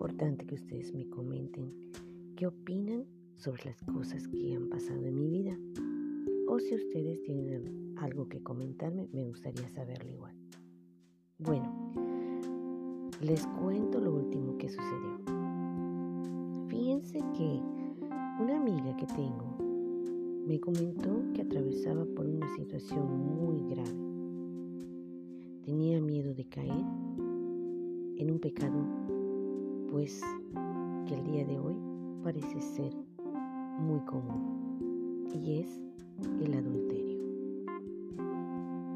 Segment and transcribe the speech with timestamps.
[0.00, 1.74] importante que ustedes me comenten
[2.34, 3.04] qué opinan
[3.36, 5.54] sobre las cosas que han pasado en mi vida.
[6.48, 10.34] O si ustedes tienen algo que comentarme, me gustaría saberlo igual.
[11.38, 11.92] Bueno,
[13.20, 15.20] les cuento lo último que sucedió.
[16.68, 17.60] Fíjense que
[18.40, 19.58] una amiga que tengo
[20.46, 23.06] me comentó que atravesaba por una situación
[23.36, 24.00] muy grave.
[25.62, 26.86] Tenía miedo de caer
[28.16, 28.99] en un pecado,
[29.90, 30.20] pues
[31.06, 31.74] que el día de hoy
[32.22, 32.94] parece ser
[33.80, 35.80] muy común, y es
[36.40, 37.18] el adulterio.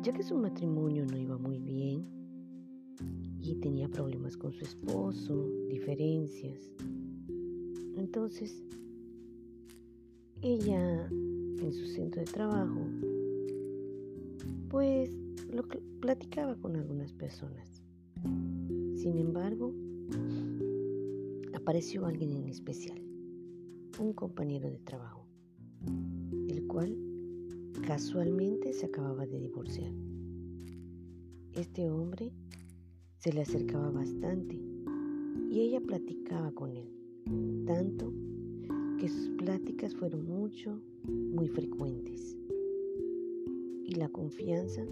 [0.02, 2.06] Ya que su matrimonio no iba muy bien,
[3.40, 6.70] y tenía problemas con su esposo, diferencias.
[7.96, 8.62] Entonces,
[10.42, 12.80] ella en su centro de trabajo,
[14.68, 15.10] pues
[15.52, 15.62] lo
[16.00, 17.82] platicaba con algunas personas.
[18.94, 19.72] Sin embargo,
[21.64, 23.00] apareció alguien en especial,
[23.98, 25.26] un compañero de trabajo,
[26.46, 26.94] el cual
[27.86, 29.90] casualmente se acababa de divorciar.
[31.54, 32.34] Este hombre
[33.16, 34.60] se le acercaba bastante
[35.48, 38.12] y ella platicaba con él, tanto
[38.98, 42.36] que sus pláticas fueron mucho, muy frecuentes
[43.86, 44.82] y la confianza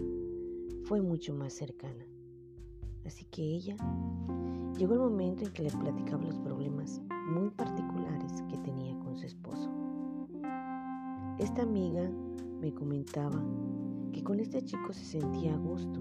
[0.85, 2.07] fue mucho más cercana.
[3.05, 3.77] Así que ella
[4.77, 9.25] llegó el momento en que le platicaba los problemas muy particulares que tenía con su
[9.25, 9.69] esposo.
[11.39, 12.09] Esta amiga
[12.61, 13.41] me comentaba
[14.11, 15.99] que con este chico se sentía a gusto,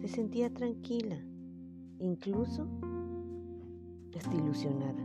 [0.00, 1.16] se sentía tranquila
[1.98, 2.66] incluso
[4.12, 5.02] está ilusionada.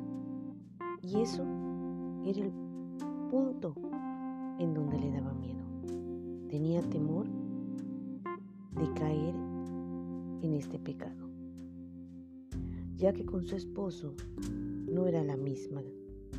[1.01, 1.43] Y eso
[2.25, 2.51] era el
[3.29, 3.73] punto
[4.59, 5.63] en donde le daba miedo.
[6.49, 7.27] Tenía temor
[8.71, 9.35] de caer
[10.41, 11.18] en este pecado,
[12.99, 14.13] ya que con su esposo
[14.91, 15.81] no era la misma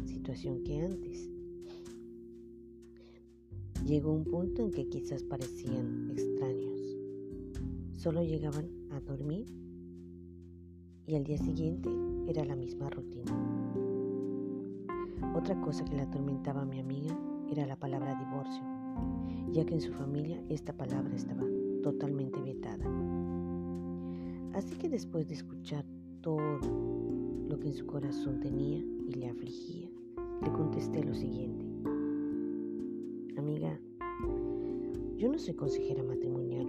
[0.04, 1.30] situación que antes.
[3.86, 6.78] Llegó un punto en que quizás parecían extraños.
[7.94, 9.46] Solo llegaban a dormir
[11.06, 11.88] y al día siguiente
[12.26, 13.32] era la misma rutina.
[15.34, 17.18] Otra cosa que le atormentaba a mi amiga
[17.50, 18.62] era la palabra divorcio,
[19.50, 21.42] ya que en su familia esta palabra estaba
[21.82, 22.84] totalmente vetada.
[24.52, 25.86] Así que después de escuchar
[26.22, 26.60] todo
[27.48, 29.88] lo que en su corazón tenía y le afligía,
[30.42, 31.64] le contesté lo siguiente.
[33.38, 33.78] Amiga,
[35.16, 36.66] yo no soy consejera matrimonial,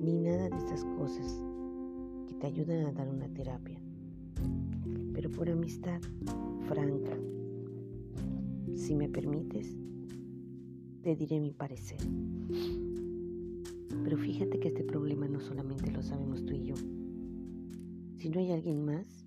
[0.00, 1.42] ni nada de estas cosas
[2.40, 3.78] te ayudan a dar una terapia.
[5.12, 6.00] Pero por amistad
[6.66, 7.16] franca,
[8.74, 9.76] si me permites,
[11.02, 11.98] te diré mi parecer.
[14.02, 16.74] Pero fíjate que este problema no solamente lo sabemos tú y yo,
[18.22, 19.26] sino hay alguien más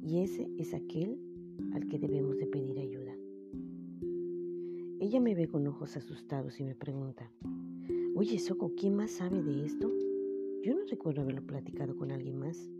[0.00, 1.18] y ese es aquel
[1.72, 3.16] al que debemos de pedir ayuda.
[5.00, 7.32] Ella me ve con ojos asustados y me pregunta,
[8.14, 9.92] oye Soco, ¿quién más sabe de esto?
[10.62, 12.70] Yo no recuerdo haberlo platicado con alguien más.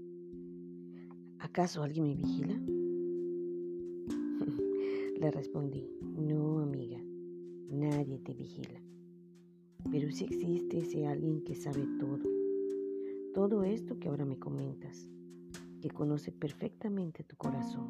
[1.41, 2.55] ¿Acaso alguien me vigila?
[5.21, 7.03] Le respondí, no amiga,
[7.69, 8.81] nadie te vigila.
[9.91, 12.23] Pero sí existe ese alguien que sabe todo.
[13.35, 15.11] Todo esto que ahora me comentas,
[15.81, 17.89] que conoce perfectamente tu corazón.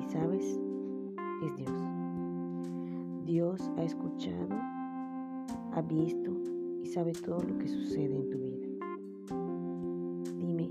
[0.00, 0.58] Y sabes,
[1.44, 1.80] es Dios.
[3.24, 4.54] Dios ha escuchado,
[5.72, 6.32] ha visto
[6.82, 8.68] y sabe todo lo que sucede en tu vida.
[10.38, 10.70] Dime,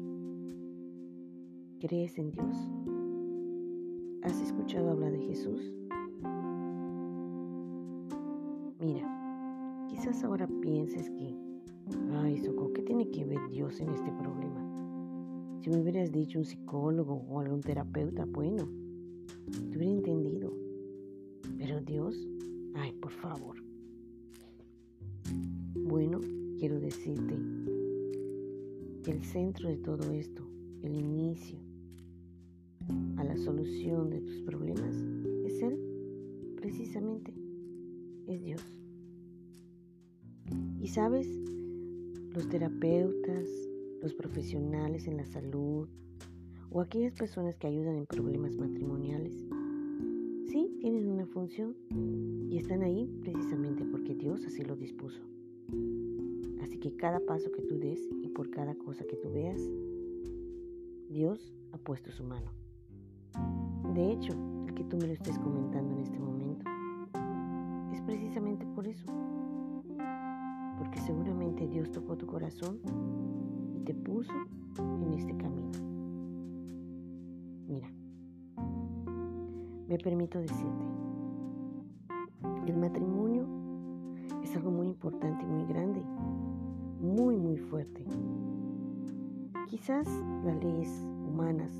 [1.79, 2.71] ¿crees en Dios?
[4.23, 5.73] ¿Has escuchado hablar de Jesús?
[8.79, 11.35] Mira, quizás ahora pienses que,
[12.13, 14.68] ay, Soco, ¿qué tiene que ver Dios en este problema?
[15.69, 18.67] Me hubieras dicho un psicólogo o algún terapeuta, bueno,
[19.69, 20.51] te hubiera entendido.
[21.59, 22.27] Pero Dios,
[22.73, 23.57] ay, por favor.
[25.75, 26.21] Bueno,
[26.57, 27.35] quiero decirte
[29.03, 30.43] que el centro de todo esto,
[30.81, 31.59] el inicio
[33.17, 34.95] a la solución de tus problemas,
[35.45, 35.77] es Él,
[36.55, 37.31] precisamente,
[38.25, 38.63] es Dios.
[40.81, 41.27] Y sabes,
[42.33, 43.68] los terapeutas,
[44.01, 45.87] los profesionales en la salud
[46.71, 49.33] o aquellas personas que ayudan en problemas matrimoniales,
[50.45, 51.75] sí tienen una función
[52.49, 55.21] y están ahí precisamente porque Dios así lo dispuso.
[56.61, 59.61] Así que cada paso que tú des y por cada cosa que tú veas,
[61.09, 62.51] Dios ha puesto su mano.
[63.93, 64.33] De hecho,
[64.67, 66.65] el que tú me lo estés comentando en este momento
[67.93, 69.05] es precisamente por eso.
[70.77, 72.79] Porque seguramente Dios tocó tu corazón
[73.85, 74.33] te puso
[74.77, 75.71] en este camino.
[77.67, 77.89] Mira,
[79.87, 80.85] me permito decirte,
[82.67, 83.47] el matrimonio
[84.43, 86.01] es algo muy importante muy grande,
[87.01, 88.05] muy, muy fuerte.
[89.67, 90.07] Quizás
[90.43, 90.89] las leyes
[91.27, 91.71] humanas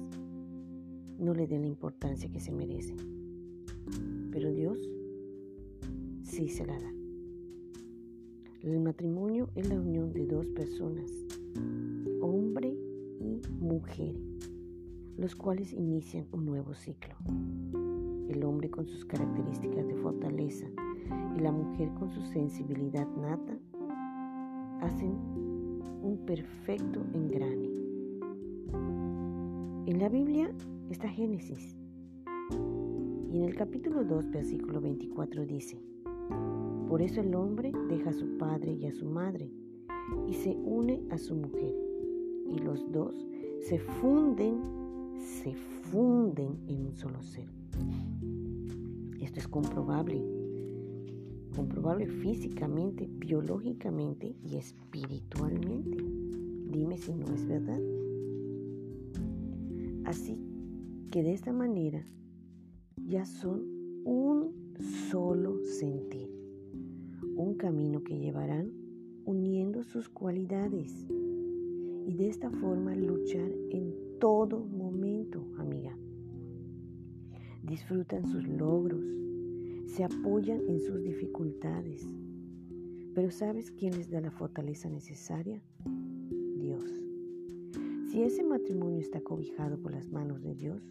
[1.18, 2.96] no le den la importancia que se merece,
[4.32, 4.78] pero Dios
[6.24, 6.94] sí se la da.
[8.62, 11.12] El matrimonio es la unión de dos personas,
[12.22, 12.76] hombre
[13.20, 14.16] y mujer,
[15.18, 17.16] los cuales inician un nuevo ciclo.
[18.30, 20.68] El hombre con sus características de fortaleza
[21.36, 23.58] y la mujer con su sensibilidad nata
[24.82, 25.12] hacen
[26.02, 27.70] un perfecto engrane.
[29.86, 30.52] En la Biblia
[30.90, 31.76] está Génesis
[33.32, 35.82] y en el capítulo 2, versículo 24 dice,
[36.88, 39.52] por eso el hombre deja a su padre y a su madre
[40.28, 41.76] y se une a su mujer.
[42.48, 43.16] Y los dos
[43.62, 44.62] se funden,
[45.18, 47.48] se funden en un solo ser.
[49.22, 50.24] Esto es comprobable,
[51.56, 55.98] comprobable físicamente, biológicamente y espiritualmente.
[56.72, 57.82] Dime si no es verdad.
[60.06, 60.40] Así
[61.12, 62.06] que de esta manera
[62.96, 63.64] ya son
[64.06, 64.54] un
[65.10, 66.40] solo sentir
[67.40, 68.79] un camino que llevarán
[69.30, 71.06] uniendo sus cualidades
[72.08, 75.96] y de esta forma luchar en todo momento, amiga.
[77.62, 79.06] Disfrutan sus logros,
[79.86, 82.08] se apoyan en sus dificultades,
[83.14, 85.62] pero ¿sabes quién les da la fortaleza necesaria?
[86.58, 86.84] Dios.
[88.10, 90.82] Si ese matrimonio está cobijado por las manos de Dios,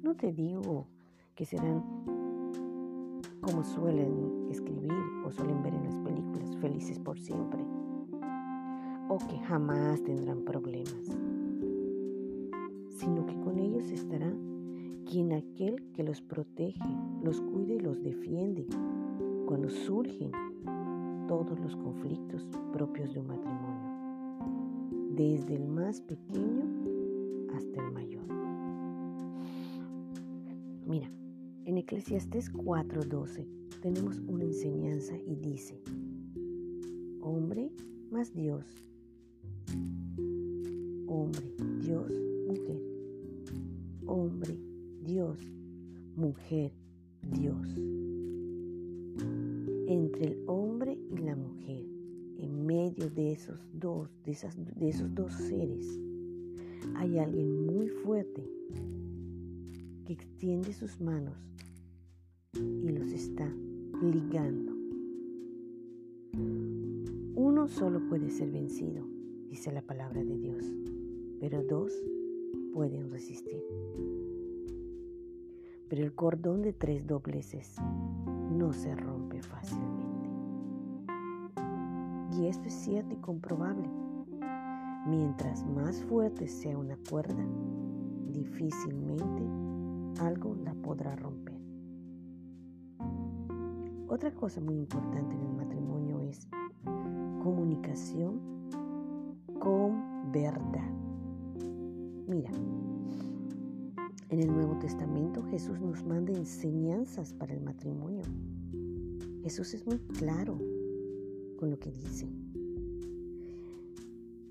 [0.00, 0.86] no te digo
[1.34, 1.82] que serán
[3.40, 4.41] como suelen
[5.24, 7.64] o suelen ver en las películas, felices por siempre,
[9.08, 11.16] o que jamás tendrán problemas,
[12.90, 14.32] sino que con ellos estará
[15.10, 16.80] quien aquel que los protege,
[17.22, 18.66] los cuida y los defiende
[19.46, 20.30] cuando surgen
[21.28, 23.90] todos los conflictos propios de un matrimonio,
[25.14, 26.64] desde el más pequeño
[27.54, 28.22] hasta el mayor.
[30.86, 31.10] Mira,
[31.64, 35.82] en Eclesiastés 4:12 tenemos una enseñanza y dice,
[37.20, 37.68] hombre
[38.12, 38.64] más Dios,
[41.08, 41.42] hombre,
[41.80, 42.12] Dios,
[42.46, 42.80] mujer,
[44.06, 44.56] hombre,
[45.04, 45.36] Dios,
[46.14, 46.70] mujer,
[47.32, 47.68] Dios.
[49.88, 51.84] Entre el hombre y la mujer,
[52.38, 55.98] en medio de esos dos, de, esas, de esos dos seres,
[56.94, 58.48] hay alguien muy fuerte
[60.04, 61.34] que extiende sus manos
[62.54, 63.52] y los está
[64.02, 64.72] ligando.
[67.36, 69.06] Uno solo puede ser vencido,
[69.48, 70.64] dice la palabra de Dios,
[71.38, 71.92] pero dos
[72.72, 73.62] pueden resistir.
[75.88, 77.76] Pero el cordón de tres dobleces
[78.50, 80.30] no se rompe fácilmente.
[82.36, 83.88] Y esto es cierto y comprobable.
[85.06, 87.44] Mientras más fuerte sea una cuerda,
[88.32, 89.42] difícilmente
[90.20, 91.51] algo la podrá romper.
[94.12, 96.46] Otra cosa muy importante en el matrimonio es
[97.42, 98.42] comunicación
[99.58, 100.92] con verdad.
[102.26, 102.50] Mira,
[104.28, 108.20] en el Nuevo Testamento Jesús nos manda enseñanzas para el matrimonio.
[109.44, 110.58] Jesús es muy claro
[111.58, 112.28] con lo que dice.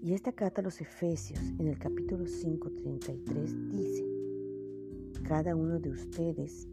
[0.01, 6.67] Y esta carta a los Efesios en el capítulo 5:33 dice, cada uno de ustedes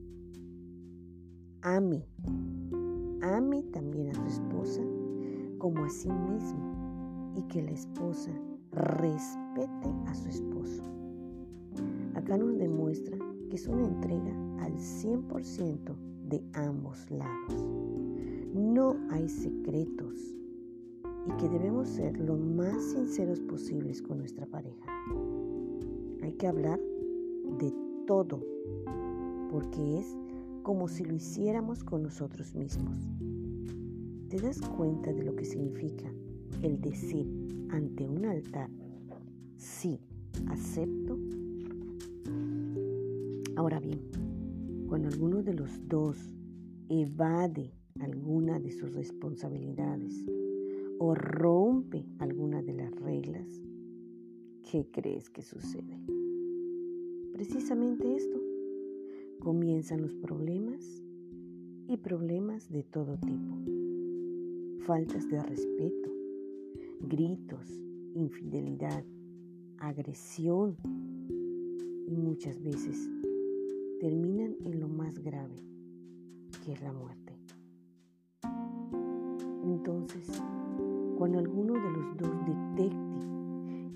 [1.60, 2.06] ame
[3.22, 4.82] ame también a su esposa
[5.58, 8.30] como a sí mismo y que la esposa
[8.72, 10.82] respete a su esposo.
[12.14, 13.16] Acá nos demuestra
[13.48, 15.96] que es una entrega al 100%
[16.28, 17.66] de ambos lados.
[18.54, 20.36] No hay secretos
[21.26, 24.86] y que debemos ser lo más sinceros posibles con nuestra pareja.
[26.22, 26.80] Hay que hablar
[27.58, 27.72] de
[28.06, 28.42] todo
[29.50, 30.16] porque es
[30.68, 32.98] como si lo hiciéramos con nosotros mismos.
[34.28, 36.12] ¿Te das cuenta de lo que significa
[36.60, 37.26] el decir
[37.70, 38.68] ante un altar,
[39.56, 39.98] sí,
[40.48, 41.18] acepto?
[43.56, 43.98] Ahora bien,
[44.88, 46.18] cuando alguno de los dos
[46.90, 50.22] evade alguna de sus responsabilidades
[50.98, 53.48] o rompe alguna de las reglas,
[54.70, 55.98] ¿qué crees que sucede?
[57.32, 58.47] Precisamente esto
[59.40, 61.02] comienzan los problemas
[61.88, 63.56] y problemas de todo tipo.
[64.84, 66.10] Faltas de respeto,
[67.00, 67.80] gritos,
[68.14, 69.04] infidelidad,
[69.78, 70.76] agresión
[72.06, 73.08] y muchas veces
[74.00, 75.62] terminan en lo más grave,
[76.64, 77.34] que es la muerte.
[79.64, 80.42] Entonces,
[81.16, 83.18] cuando alguno de los dos detecte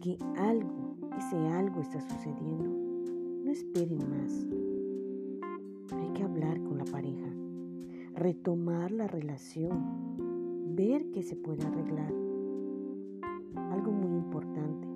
[0.01, 2.69] que algo, ese algo está sucediendo,
[3.45, 4.72] no esperen más.
[6.01, 7.29] Hay que hablar con la pareja,
[8.15, 12.13] retomar la relación, ver qué se puede arreglar.
[13.71, 14.89] Algo muy importante,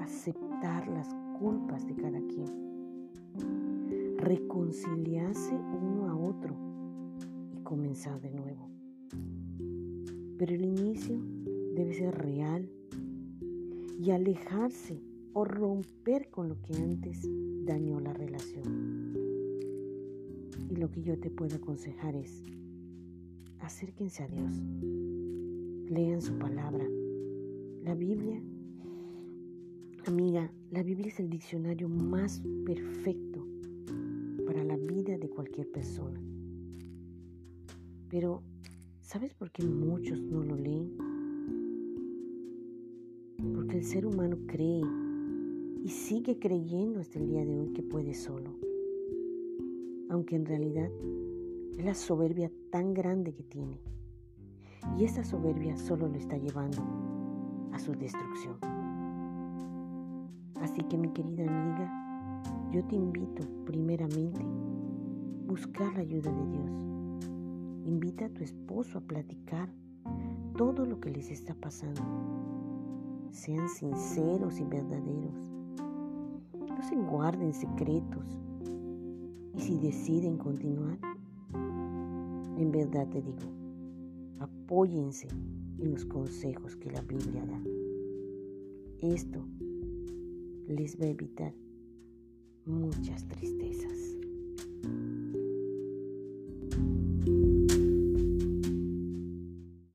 [0.00, 3.08] aceptar las culpas de cada quien,
[4.16, 6.56] reconciliarse uno a otro
[7.52, 8.68] y comenzar de nuevo.
[10.38, 11.20] Pero el inicio
[11.74, 12.68] debe ser real
[13.98, 17.28] y alejarse o romper con lo que antes
[17.64, 18.97] dañó la relación.
[20.78, 22.44] Lo que yo te puedo aconsejar es,
[23.60, 24.62] acérquense a Dios,
[25.90, 26.86] lean su palabra.
[27.82, 28.40] La Biblia,
[30.06, 33.44] amiga, la Biblia es el diccionario más perfecto
[34.46, 36.20] para la vida de cualquier persona.
[38.08, 38.42] Pero
[39.08, 40.92] ¿Sabes por qué muchos no lo leen?
[43.54, 44.82] Porque el ser humano cree
[45.82, 48.67] y sigue creyendo hasta el día de hoy que puede solo.
[50.10, 50.88] Aunque en realidad
[51.76, 53.80] es la soberbia tan grande que tiene.
[54.96, 56.82] Y esa soberbia solo lo está llevando
[57.72, 58.56] a su destrucción.
[60.60, 66.88] Así que mi querida amiga, yo te invito primeramente a buscar la ayuda de Dios
[67.88, 69.70] Invita a tu esposo a platicar
[70.58, 72.02] todo lo que les está pasando.
[73.30, 75.50] Sean sinceros y verdaderos.
[76.68, 78.38] No se guarden secretos.
[79.58, 81.00] Y si deciden continuar,
[81.52, 83.50] en verdad te digo,
[84.38, 85.26] apóyense
[85.80, 87.60] en los consejos que la Biblia da.
[89.00, 89.44] Esto
[90.68, 91.52] les va a evitar
[92.66, 94.16] muchas tristezas.